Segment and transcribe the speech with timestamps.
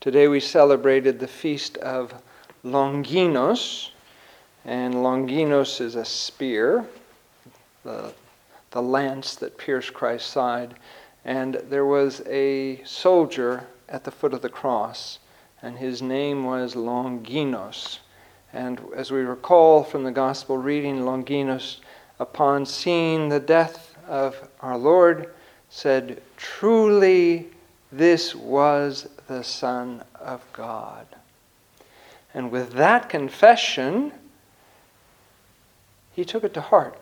[0.00, 2.14] Today we celebrated the feast of
[2.62, 3.90] Longinos,
[4.64, 6.86] and Longinos is a spear,
[7.82, 8.14] the,
[8.70, 10.76] the lance that pierced Christ's side.
[11.24, 15.18] And there was a soldier at the foot of the cross,
[15.62, 17.98] and his name was Longinos.
[18.52, 21.80] And as we recall from the gospel reading, Longinos,
[22.20, 25.34] upon seeing the death of our Lord,
[25.68, 27.48] said, Truly,
[27.90, 31.06] this was the Son of God.
[32.34, 34.12] And with that confession,
[36.12, 36.98] he took it to heart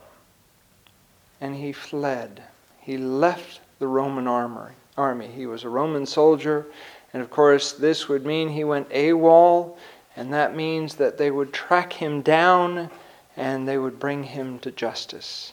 [1.40, 2.42] and he fled.
[2.80, 5.26] He left the Roman army.
[5.28, 6.66] He was a Roman soldier,
[7.12, 9.76] and of course, this would mean he went AWOL,
[10.16, 12.90] and that means that they would track him down
[13.36, 15.52] and they would bring him to justice.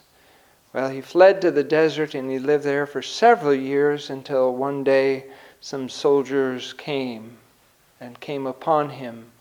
[0.74, 4.84] Well, he fled to the desert and he lived there for several years until one
[4.84, 5.26] day
[5.62, 7.38] some soldiers came
[8.02, 9.32] and came upon him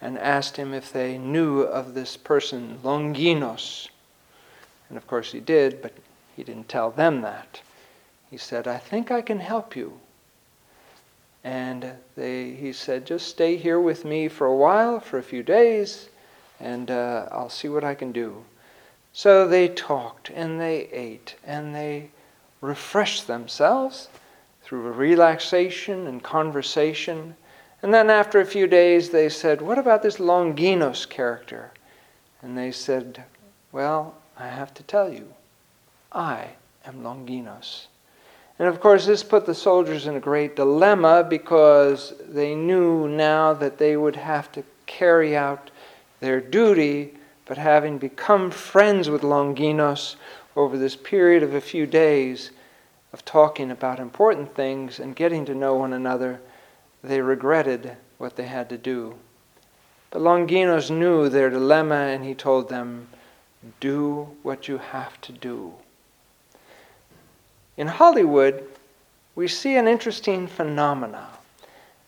[0.00, 3.88] and asked him if they knew of this person, Longinos.
[4.88, 5.92] And of course he did, but
[6.36, 7.60] he didn't tell them that.
[8.30, 9.98] He said, I think I can help you.
[11.42, 15.42] And they, he said, just stay here with me for a while, for a few
[15.42, 16.08] days,
[16.60, 18.44] and uh, I'll see what I can do.
[19.16, 22.10] So they talked and they ate and they
[22.60, 24.10] refreshed themselves
[24.62, 27.34] through relaxation and conversation.
[27.80, 31.70] And then after a few days, they said, What about this Longinos character?
[32.42, 33.24] And they said,
[33.72, 35.32] Well, I have to tell you,
[36.12, 36.48] I
[36.84, 37.86] am Longinos.
[38.58, 43.54] And of course, this put the soldiers in a great dilemma because they knew now
[43.54, 45.70] that they would have to carry out
[46.20, 47.14] their duty,
[47.46, 50.16] but having become friends with Longinos
[50.56, 52.50] over this period of a few days,
[53.12, 56.40] of talking about important things and getting to know one another,
[57.02, 59.14] they regretted what they had to do.
[60.10, 63.08] But Longinos knew their dilemma and he told them,
[63.80, 65.74] Do what you have to do.
[67.76, 68.64] In Hollywood,
[69.34, 71.28] we see an interesting phenomena.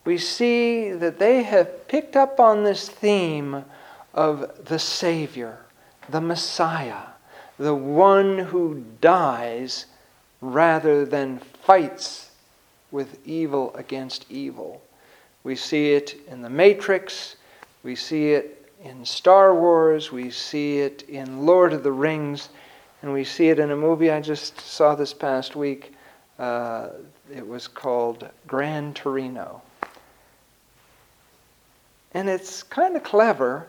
[0.03, 3.65] We see that they have picked up on this theme
[4.13, 5.59] of the Savior,
[6.09, 7.07] the Messiah,
[7.57, 9.85] the one who dies
[10.41, 12.31] rather than fights
[12.91, 14.81] with evil against evil.
[15.43, 17.35] We see it in The Matrix,
[17.83, 22.49] we see it in Star Wars, we see it in Lord of the Rings,
[23.01, 25.93] and we see it in a movie I just saw this past week.
[26.37, 26.89] Uh,
[27.33, 29.61] it was called Gran Torino.
[32.13, 33.67] And it's kind of clever,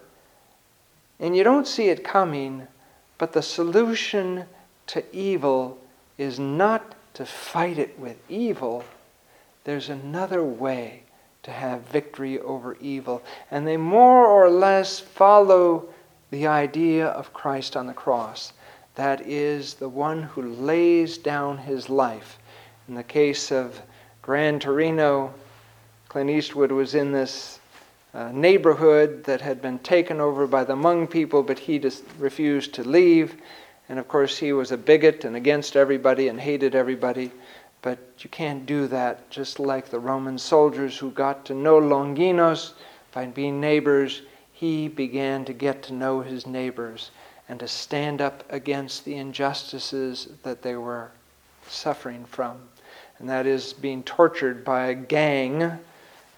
[1.20, 2.66] and you don't see it coming,
[3.18, 4.46] but the solution
[4.86, 5.78] to evil
[6.16, 8.82] is not to fight it with evil.
[9.64, 11.02] There's another way
[11.42, 13.22] to have victory over evil.
[13.50, 15.88] And they more or less follow
[16.30, 18.52] the idea of Christ on the cross.
[18.94, 22.38] That is, the one who lays down his life.
[22.88, 23.80] In the case of
[24.22, 25.32] Gran Torino,
[26.08, 27.59] Clint Eastwood was in this
[28.12, 32.74] uh, neighborhood that had been taken over by the Hmong people, but he just refused
[32.74, 33.36] to leave.
[33.88, 37.30] And of course, he was a bigot and against everybody and hated everybody.
[37.82, 42.72] But you can't do that, just like the Roman soldiers who got to know Longinos
[43.12, 44.22] by being neighbors.
[44.52, 47.10] He began to get to know his neighbors
[47.48, 51.10] and to stand up against the injustices that they were
[51.68, 52.58] suffering from.
[53.18, 55.78] And that is being tortured by a gang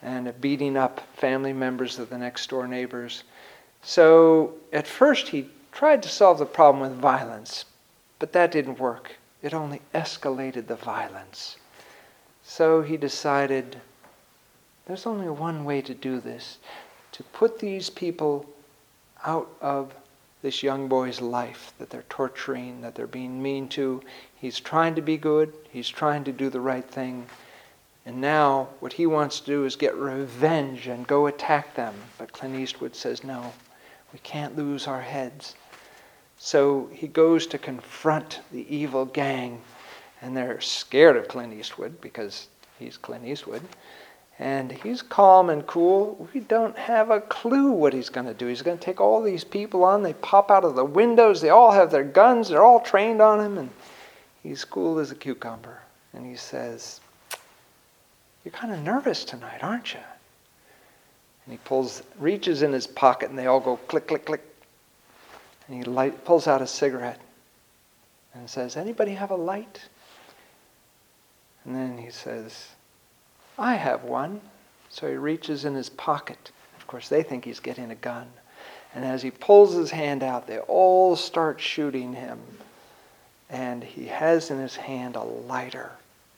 [0.03, 3.25] and beating up family members of the next door neighbors.
[3.83, 7.65] So at first he tried to solve the problem with violence,
[8.19, 9.17] but that didn't work.
[9.43, 11.57] It only escalated the violence.
[12.45, 13.81] So he decided
[14.87, 16.59] there's only one way to do this
[17.13, 18.47] to put these people
[19.25, 19.95] out of
[20.43, 24.03] this young boy's life that they're torturing, that they're being mean to.
[24.35, 27.27] He's trying to be good, he's trying to do the right thing.
[28.13, 31.95] And now, what he wants to do is get revenge and go attack them.
[32.19, 33.55] But Clint Eastwood says, no,
[34.13, 35.55] we can't lose our heads.
[36.37, 39.63] So he goes to confront the evil gang,
[40.21, 42.49] and they're scared of Clint Eastwood because
[42.79, 43.63] he's Clint Eastwood.
[44.39, 46.29] And he's calm and cool.
[46.35, 48.47] We don't have a clue what he's going to do.
[48.47, 50.03] He's going to take all these people on.
[50.03, 51.41] They pop out of the windows.
[51.41, 52.51] They all have their guns.
[52.51, 53.57] They're all trained on him.
[53.57, 53.71] And
[54.43, 55.81] he's cool as a cucumber.
[56.13, 57.01] And he says,
[58.45, 60.01] You're kind of nervous tonight, aren't you?
[61.45, 64.43] And he pulls, reaches in his pocket, and they all go click, click, click.
[65.67, 67.21] And he light, pulls out a cigarette
[68.35, 69.81] and says, Anybody have a light?
[71.65, 72.69] And then he says,
[73.59, 74.41] I have one.
[74.91, 76.51] So he reaches in his pocket.
[76.77, 78.27] Of course, they think he's getting a gun.
[78.95, 82.39] And as he pulls his hand out, they all start shooting him.
[83.49, 85.93] And he has in his hand a lighter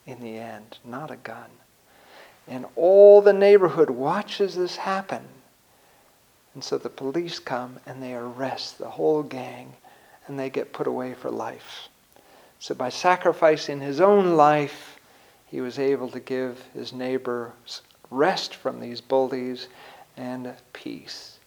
[0.07, 1.51] in the end, not a gun.
[2.47, 5.27] And all the neighborhood watches this happen.
[6.55, 9.75] And so the police come and they arrest the whole gang
[10.27, 11.89] and they get put away for life.
[12.59, 14.99] So by sacrificing his own life,
[15.47, 19.69] he was able to give his neighbors rest from these bullies
[20.17, 21.39] and peace.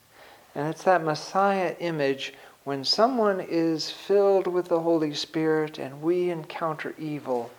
[0.55, 2.33] And it's that Messiah image
[2.63, 7.49] when someone is filled with the Holy Spirit and we encounter evil,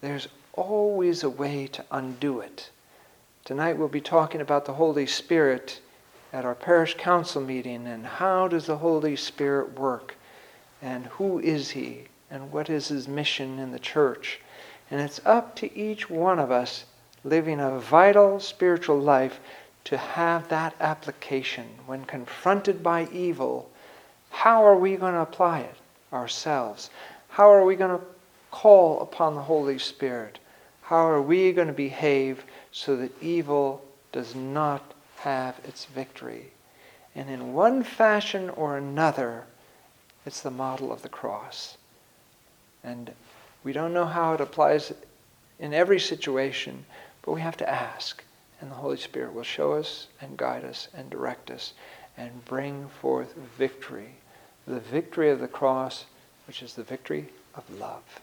[0.00, 0.28] there's
[0.58, 2.70] always a way to undo it.
[3.44, 5.80] Tonight we'll be talking about the Holy Spirit
[6.32, 10.16] at our parish council meeting and how does the Holy Spirit work
[10.82, 14.40] and who is he and what is his mission in the church.
[14.90, 16.84] And it's up to each one of us
[17.24, 19.40] living a vital spiritual life
[19.84, 21.66] to have that application.
[21.86, 23.70] When confronted by evil,
[24.30, 25.76] how are we going to apply it
[26.12, 26.90] ourselves?
[27.28, 28.04] How are we going to
[28.50, 30.38] call upon the Holy Spirit?
[30.88, 36.52] How are we going to behave so that evil does not have its victory?
[37.14, 39.44] And in one fashion or another,
[40.24, 41.76] it's the model of the cross.
[42.82, 43.10] And
[43.62, 44.90] we don't know how it applies
[45.58, 46.86] in every situation,
[47.20, 48.24] but we have to ask.
[48.58, 51.74] And the Holy Spirit will show us and guide us and direct us
[52.16, 54.14] and bring forth victory.
[54.66, 56.06] The victory of the cross,
[56.46, 58.22] which is the victory of love.